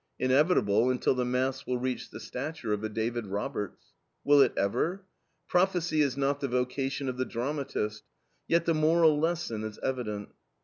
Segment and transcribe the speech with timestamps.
[0.17, 3.93] Inevitable, until the mass will reach the stature of a David Roberts.
[4.23, 5.05] Will it ever?
[5.47, 8.01] Prophecy is not the vocation of the dramatist,
[8.47, 10.29] yet the moral lesson is evident.